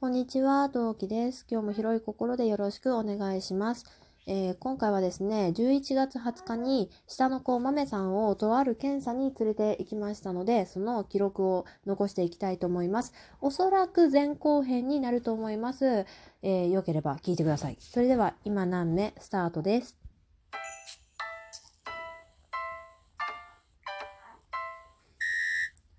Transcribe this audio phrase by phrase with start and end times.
[0.00, 1.44] こんにちは、同期です。
[1.50, 3.84] 今日も広い心でよろしくお願いします。
[4.26, 13.12] えー、今回はですね、11月20日に下の子豆さんをとある検査に連れて行きましたので、その記録を残していきたいと思います。
[13.42, 16.06] おそらく前後編になると思います。
[16.40, 17.76] えー、よければ聞いてください。
[17.78, 20.09] それでは今何目スタートです。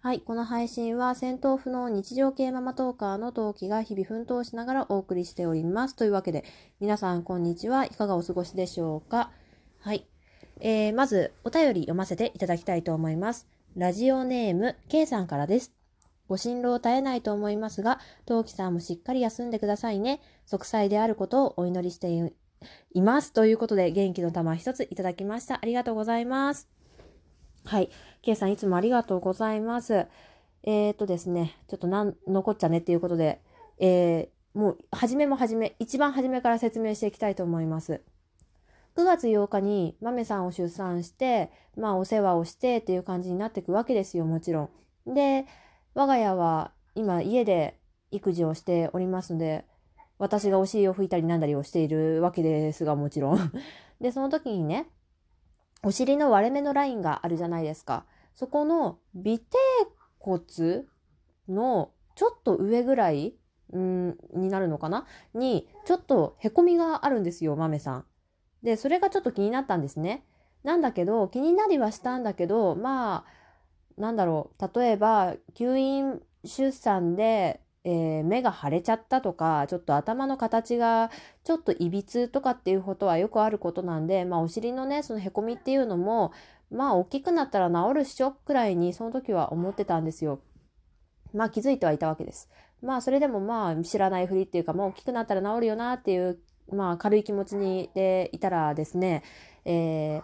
[0.03, 0.21] はい。
[0.21, 5.95] この配信は戦闘不能日常系ママトーカーの同期が日々奮闘しながらお送りしております。
[5.95, 6.43] というわけで、
[6.79, 7.85] 皆さんこんにちは。
[7.85, 9.29] いかがお過ごしでしょうか？
[9.79, 10.07] はい。
[10.59, 13.47] えー、まず、お便り読ませていただきたいと思います。
[13.77, 15.71] ラジオネーム、K さんからです。
[16.27, 20.19] ご辛労絶えないと思いますが、陶器さんもしっかり休んでくださいね。
[20.47, 22.09] 息災であることをお祈りして
[22.95, 23.33] います。
[23.33, 25.59] ということで、元気の玉一ついただきました。
[25.61, 26.67] ありがとうございます。
[27.65, 27.91] はい。
[28.21, 30.05] ケイさんいつもありがとうございます。
[30.63, 33.41] えっ、ー、とですね、ちょっとなん、残っちゃねっていうことで、
[33.79, 38.01] えー、もう、初めも初め、一番初めから説明していきたいと思います。
[38.95, 44.69] 9月8日に豆さんを出産して、まあお世話をしてっていう感じになっていくわけですよ、もちろ
[45.07, 45.13] ん。
[45.13, 45.45] で、
[45.95, 47.79] 我が家は今家で
[48.11, 49.65] 育児をしておりますので、
[50.19, 53.51] 私がお尻を拭いたりなんだりをしているわけですが、もちろん。
[53.99, 54.87] で、その時にね、
[55.83, 58.05] お尻の割れ目のラインがあるじゃないですか。
[58.35, 59.39] そこの尾てい
[60.19, 60.41] 骨
[61.49, 63.35] のちょっと上ぐらい
[63.75, 65.07] んになるのかな？
[65.33, 68.05] に、ちょっとへこみがあるんですよ、豆さん。
[68.61, 70.25] で、それがちょっと気になったんですね。
[70.63, 81.09] なんだけど、気になりはしたんだけど、まあ、なんだろう、例えば、吸引出産でえー、目が腫れちゃったとか、ちょっと頭の形が
[81.43, 86.31] ちょっといびつとかっていうことはよくあることなんで、まあお尻のね、そのへこみっていうのも、
[86.69, 90.41] まあ大きくなったら治るっしょくらいにその時は思ってたんですよ。
[91.33, 92.49] まあ気づいてはいたわけです。
[92.81, 96.39] まあそれでもまあ知らないふりっていうか、もう大きくなったら治るよなっていう、
[96.71, 99.23] まあ軽い気持ちにでいたらですね、
[99.65, 100.23] えー、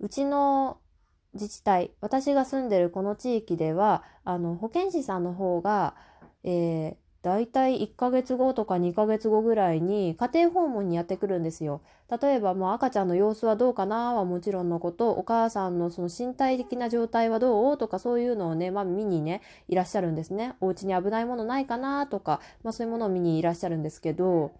[0.00, 0.78] うちの
[1.34, 5.94] 自治体、私が住んでるこの地域では、あの保健師さんの方が、
[6.44, 11.82] えー、大体1ヶ月後とか2ヶ月後ぐらいに家庭訪問にやってくるんですよ。
[12.20, 20.54] 例えばもう赤ちゃんの様子はどうかなはもちろんのこと、お母さんのその身体的な状態はどうとかそういうのをね、まあ見にね、いらっしゃるんですね。
[20.60, 24.52] お家に危ないものないかなとか、まあそういうものを見にいらっしゃるんですけど、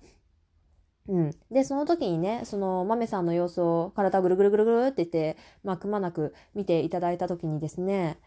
[1.09, 1.31] うん。
[1.51, 8.19] で、その時にね、その豆さんの様子を体ぐるぐるぐるぐるって言って、まあくまなく見ていただいた時にですね、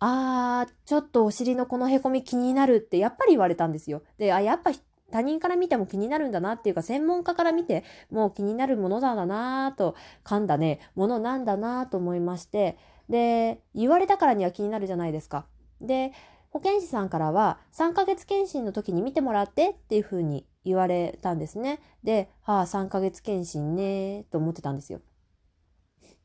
[0.00, 4.02] あー、ちょっとお尻のこのへこみ気になるってやっぱり言われたんですよ。
[4.18, 4.70] で、あ、やっぱ
[5.10, 12.76] 他人から見ても気になるんだなっていうか、専門家から見てもう気になるものだなと、噛んだね、ものなんだなと思いまして、
[13.08, 15.46] で、言われたからには気になるじゃないですか。
[15.80, 16.12] で、
[16.50, 21.80] 保健師さんからは3ヶ月検診の時に見てもらってっていうふうに言われたんですね。
[22.04, 25.00] で、はあ、3ヶ月検診ねと思ってたんですよ。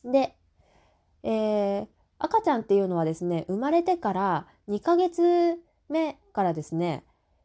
[0.04, 0.36] で、
[1.24, 1.88] えー、
[2.24, 7.04] 赤ちゃんっていうのはですね、生まれてから2ヶ月目からですね、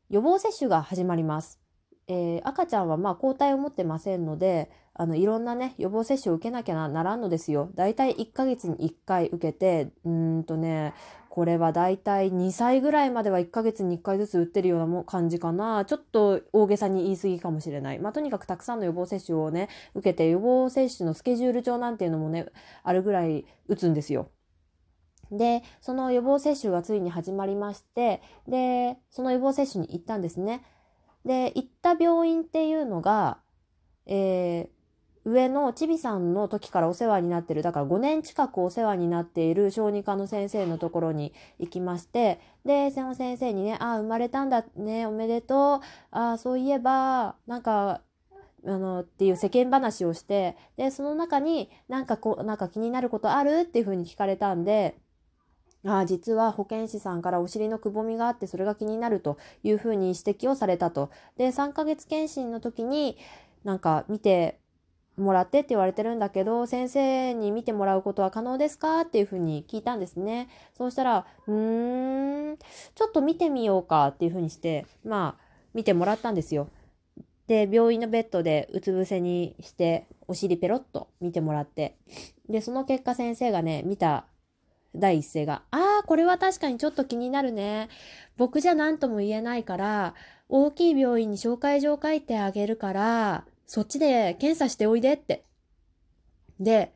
[0.09, 1.59] 予防接種が始まります。
[2.07, 7.73] えー、赤ちゃんはまあ抗体を持ってませんので、あの、いろんなね、予防接種を受けなきゃならんのですよ。
[7.75, 10.95] だいたい1ヶ月に1回受けて、うんとね、
[11.29, 15.87] これはだいたい2歳ぐらいまでは1ヶ月に1回ずつ打ってるような感じかな。
[15.87, 17.99] ちょっと大げさに言い過ぎかもしれない。
[17.99, 22.47] まあ、とにかくたくさんの予防接種をね、受けて、予防接種のスケジュール帳なんていうのもね、
[22.85, 24.31] あるぐらい打つんですよ。
[25.31, 30.63] で、その予防接種がついに始まりまして、で、その予防接種に行ったんですね。
[31.25, 33.39] で、行った病院っていうのが、
[34.07, 45.87] えー、上のちびさんの時からお世話になってる、だから5年近くお世話になっている小児科の先生のところに行きまして、で、その先生にね、ああ、生まれたんだね、おめでとう。
[46.11, 48.01] ああ、そういえば、なんか、
[48.67, 53.61] あの、っていう世間話をして、で、その中になんかこう、なんか気になることある？
[53.61, 54.99] っていうふうに聞かれたんで、
[55.87, 61.11] あ実は保健師さんからお尻のくぼみがあってそれが気になるというふうに指摘をされたと。
[61.37, 63.17] で、3ヶ月検診の時に
[63.65, 64.59] なんか見て
[65.17, 70.49] もらってって言われてるんだけど、先生に見てもらうことは可能ですかっていうふうに聞いたんですね。
[70.77, 72.57] そうしたら、うーん、
[72.95, 75.45] ちょっと見てみようかっていうふうにして、まあ、
[75.75, 76.69] 見てもらったんですよ。
[77.47, 81.97] で、病院のベッドでうつ伏せにして、お尻ペロッと見てもらって。
[82.49, 84.27] で、その結果先生がね、見た
[84.95, 87.89] 第一声が、ああ、これは確かにちょっと気になるね。
[88.37, 90.15] 僕じゃ何とも言えないから、
[90.49, 95.45] 大きい病院に紹介状書いてあげるから、そっちで検査しておいでって。
[96.59, 96.93] で、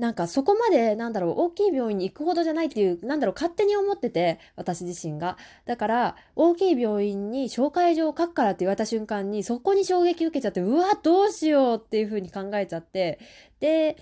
[0.00, 5.36] なんかそこまでなんだろう大きい病院に行くほどじゃないっていうなんだろう勝手に思ってて私自身が
[5.66, 13.18] だから大きい病院に紹介状を書くからって言われた瞬間にそこに衝撃受けちゃってうわどうしようっていうふうに考えちゃって
[13.60, 13.98] で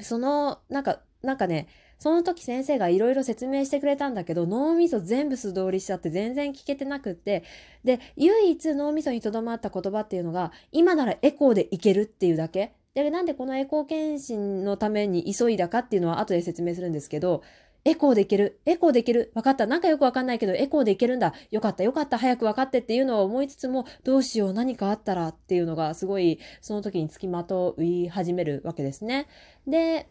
[0.00, 1.68] そのなんかなんかね
[1.98, 7.44] その時先生がいろいろ説明してくれたんだけど脳みそ全部素通りしちゃって全然聞けてなくって
[7.84, 17.42] で唯一脳みそにとどまった言葉っていうのが今ならエコーでいけるっていうだけでなんでこのエコー検診のために急いだかっていうのは後で説明するんですけど
[17.84, 18.60] エコーでいける。
[18.66, 19.32] エコーでいける。
[19.34, 19.66] 分かった。
[19.66, 21.32] なんかよくわかんないけど、エコーでいけるんだ。
[21.50, 22.18] よかった、よかった。
[22.18, 29.28] 早く分かってっていうのを思いつつも、どうしよう、何かあったらっていうのがすごい、その時につきまとい始めるわけですね。
[29.66, 30.08] で、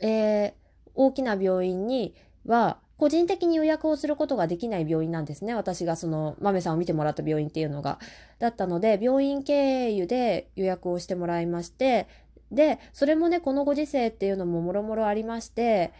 [0.00, 0.52] えー、
[0.94, 2.14] 大きな病院に
[2.46, 5.54] は、個人的に予約をすることができない病院なんですね。
[5.54, 7.98] 私がその、豆さんを見てもらった病院っていうのが。
[8.38, 12.08] だったので、病院経由で予約をしてもらいまして、
[12.52, 15.92] で、それもね、このご時世っていうのももろもろありまして、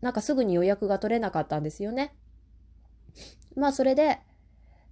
[0.00, 2.14] なんかすぐに予約が取れなかったんですよね。
[3.56, 4.20] まあ、それで、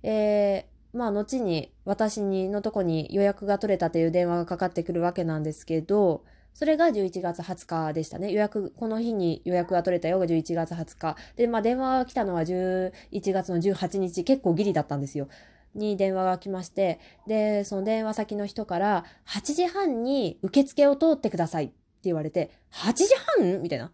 [0.02, 6.24] えー、まあ、後に私にのとこに予約が取れたという電話がかかってくるわけなんですけど、
[6.54, 8.30] それが11月20日でしたね。
[8.30, 11.16] 予約、この日に予約が取れたよが11月20日。
[11.36, 12.92] で、まあ電話が来たのは11
[13.32, 15.28] 月の18日、結構ギリだったんですよ。
[15.74, 21.74] に電話が来まして、で、その電話先の人から、8時半に受付を通ってくださいって
[22.04, 23.06] 言われて、8時
[23.38, 23.60] 半？
[23.60, 23.90] みたいな。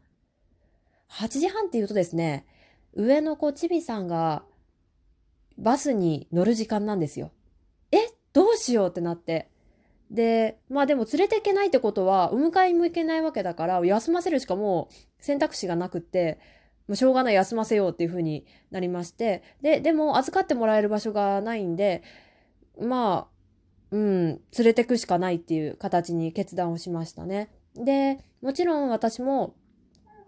[1.11, 2.45] 8時半って言うとですね、
[2.93, 4.45] 上の子、ちびさんが、
[5.57, 7.33] バスに乗る時間なんですよ。
[7.91, 7.97] え？
[8.35, 8.89] どうしよう？
[8.91, 9.49] ってなって。
[10.11, 16.39] で、まあでも連れていけないってことは、お迎えも行けないわけだから、休ませるしかもう選択肢がなくって、
[16.89, 22.03] もうしょうがない休ませようっていう風になりまして、で、でも預かってもらえる場所がないんで、
[22.81, 23.41] まあ、
[23.93, 27.51] うん、連れてくしかないっていう形に決断をしましたね。
[27.77, 29.55] で、もちろん私も、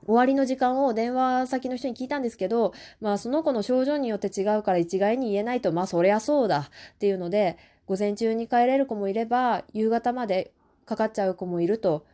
[0.04, 7.56] 終わりの時間を電話先の人に聞いたんですけど、まあその子の症状によって違うから一概に言えないと、まあそりゃそうだっていうので、
[7.86, 10.52] 午前中に帰れる子もいれば、夕方まで
[10.86, 12.06] かかっちゃう子もいると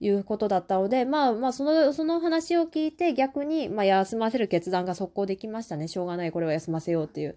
[0.00, 5.88] いうことだったので、まあまあその、その話を聞いて逆に、まあ休ませる決断が速攻できましたね。
[5.88, 7.36] しょうがない、これは休ませようっていう。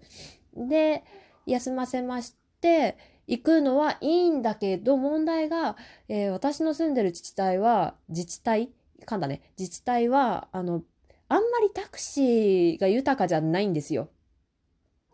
[0.56, 1.04] で、
[1.46, 2.96] 休ませまして、
[3.26, 5.76] 行くのはいいんだけど、問題が、
[6.08, 8.70] えー、私の住んでる自治体は、自治体
[9.06, 9.42] 噛んだね。
[9.58, 10.82] 自治体は、あの、
[11.28, 14.08] あんまりタクシーが豊かじゃないんですよ。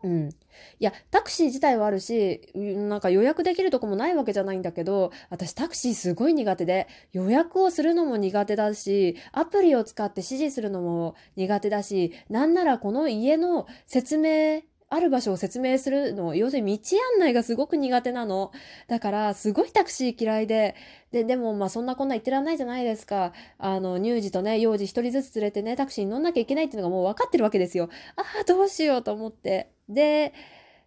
[0.03, 0.29] うん。
[0.29, 0.33] い
[0.79, 18.51] や、タクシー自体はあるし、なんか予約できるとこもないわけじゃないんだけど、私タクシーすごい苦手で、予約をするのも苦手だし、アプリを使って指示するのも苦手だし、なんならこの家の説明、ある場所を説明するの、要するに道案内がすごく苦手なの。
[18.87, 20.75] だから、すごいタクシー嫌いで、
[21.11, 23.33] で、でも、まあ、そんなこんな言ってらんないじゃないですか。
[23.57, 27.89] あの、乳児とね、幼児一人ずつ連れてね、タクシーに乗んなきゃいけないっていうのがもう分かってるわけですよ。
[28.15, 29.76] ああ、どうしようと思って。
[29.89, 30.33] で、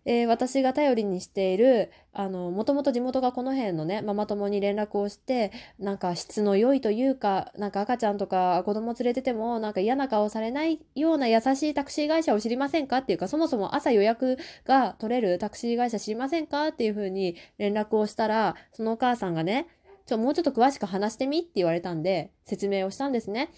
[0.06, 12.98] えー、私が頼りにしている、あの、もともと地元がこの辺のね、ママ友に連絡をして、なんか質の良いというか、なんか赤ちゃんとか子供連れてても、なんか嫌な顔されないような優しいタクシー会社を知りませんか？
[12.98, 16.68] っていうか、そもそも朝予約が取れるタクシー会社知りませんか？
[16.68, 19.66] っていうふうに連絡をしたら、そのお母さんがね、
[20.06, 23.50] ちょ、もうちょっと詳しく話してみって言われたんで、説明をしたんですね。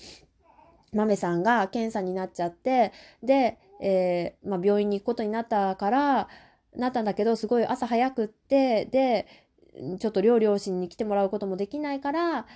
[0.93, 2.93] 豆さんが検査になっちゃって、
[3.23, 6.29] で、えー、まあ、病院に行くことになったから、
[6.77, 9.27] なったんだけど、すごい朝早くって、で、
[9.99, 12.47] ちょっと両両親に来てもらうこともできないから、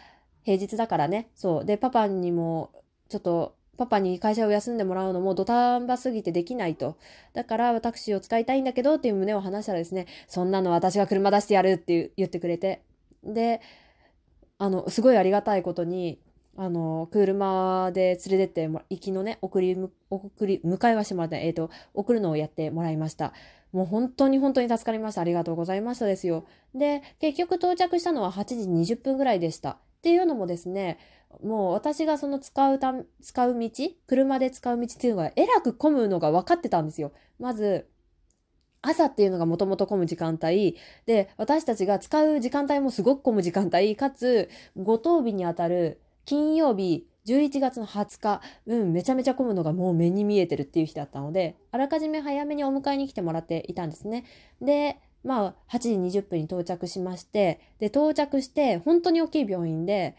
[0.45, 1.65] 平日だからね、そう。
[1.65, 2.71] で、パパにも、
[3.09, 6.97] ちょっと、パパに会社を休んでもらうのも土壇場すぎてできないと。
[7.35, 12.83] だからタクシーを使いたいんだけどっていう胸を話したらですね、そんなの私が車出してやるって言ってくれて。
[13.23, 13.61] で、
[14.59, 16.19] あの、すごいありがたいことに、
[16.59, 19.77] あの、車で連れてっても、行きのね、送り、
[20.11, 23.35] 送り、迎えはしてもらった、えっ、ー、と、送るのをやってもらいました。
[23.73, 25.21] もう本当に本当に助かりました。
[25.21, 26.47] ありがとうございましたですよ。
[26.75, 29.71] で、結局到着したのは8時20分ぐらいでした。
[29.71, 30.99] っていうのもですね、
[31.43, 33.71] もう私がその使うた、使う道、
[34.07, 37.13] 車で使う道っていうのがえらく混むのが分かってたんですよ。
[37.39, 37.89] まず、
[38.83, 54.25] 朝っていうのがもともと混む時間帯で私たちが使う時間帯もすごく混む時間帯かつ五等日にあたる金曜日、11月の20日、うん、めちゃめちゃ混むのがもう目に見えてるっていう日だったので、あらかじめ早めにお迎えに来てもらっていたんですね。
[54.61, 60.17] で、まあ、8時20分に到着しまして、で、到着して、本当に大きい病院で、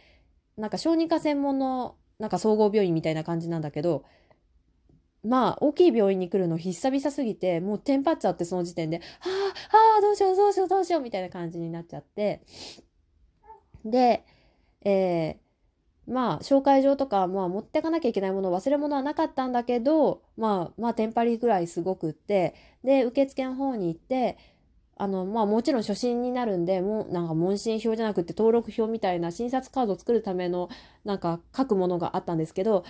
[0.58, 4.04] なんか小児科専門の、なんか総合病院みたいな感じなんだけど、
[5.24, 9.04] まあ、大きい病院に来るの久々すぎて、もうテンパっちゃって、その時点で、は
[9.72, 12.42] あ、はあ、どうしよう、どうしよう、どうしよう、みたいな感じになっちゃって。
[13.84, 14.24] で、
[14.84, 15.47] えー、
[16.08, 24.38] まあ、紹介状とか、まあ、持ってかなきゃいけないもの、忘れ物はなかったんだけど、まあ、まあ、テンパリぐらいすごくって、で、受付の方に行って、
[25.00, 30.70] あの、まあもちろん初心になるんで、もうなんか問診票じゃなくて登録票みたいな診察カードを作るための
[31.04, 32.84] なんか書くものがあったんですけど、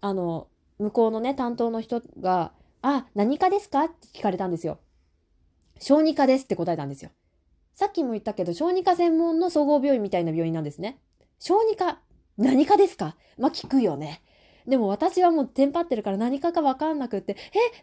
[0.00, 3.84] あの、向こうのね、担当の人が、あ、何科ですか？
[3.84, 4.78] って聞かれたんですよ。
[5.78, 7.10] 小児科ですって答えたんですよ。
[7.74, 10.98] さっきも言ったけど、小児科専門の総合病院みたいな病院なんですね。
[11.46, 11.98] 小児科、
[12.38, 13.16] 何科ですか？
[13.36, 14.22] まあ、聞くよね。
[14.66, 17.36] でも私はもうテンパってるから何かかわかんなくって、え、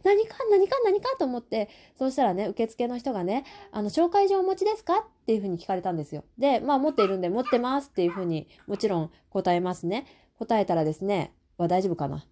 [0.03, 5.01] 何か何か何かと思って、そうしたらね、受付の人がね、あの、紹介状お持ちですか？
[5.01, 6.23] っていうふうに聞かれたんですよ。
[6.39, 10.07] で、まあ持っているんで持ってますっていうふうにもちろん答えますね。
[10.39, 12.25] 答えたらですね、は大丈夫かな？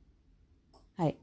[0.97, 1.15] はい。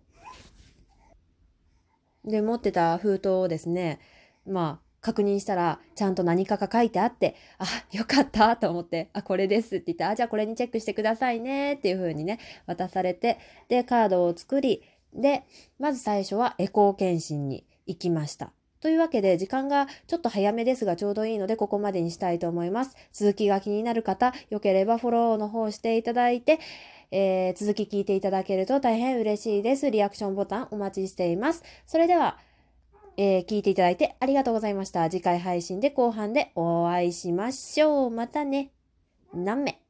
[2.24, 3.98] で、持ってた封筒をですね、
[4.46, 13.38] まあ、確認したら、ちゃんと何かが書いてあって、あ、よかったと思って、あ、これですって言って、あ、じゃあこれにチェックしてくださいねっていう風にね、渡されて、
[13.68, 14.82] で、カードを作り、
[15.14, 15.44] で、
[15.78, 18.52] まず最初はエコー検診に行きました。
[18.80, 22.96] というわけで、時間がちょっと早めですがちょうどいいので、ここまでにしたいと思います。
[23.12, 26.60] 続きが気になる方、よければフォローの方していただいて、
[27.10, 29.90] えー、続き聞いていただけると大変嬉しいです。
[29.90, 31.62] リアクションボタンお待ちしています。
[31.86, 32.38] それでは、
[33.16, 35.08] えー、聞いていただいてありがとうございました。
[35.08, 38.10] 次回配信で後半でお会いしましょう。
[38.10, 38.72] またね。
[39.32, 39.85] 何名